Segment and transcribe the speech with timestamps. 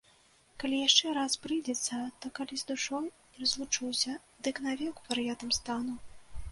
[0.61, 5.95] Калі яшчэ раз прыйдзецца, то, калі з душой не разлучуся, дык навек вар'ятам стану.